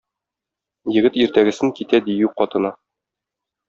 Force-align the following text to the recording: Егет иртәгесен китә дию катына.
Егет 0.95 1.21
иртәгесен 1.25 1.77
китә 1.83 2.03
дию 2.11 2.35
катына. 2.43 2.77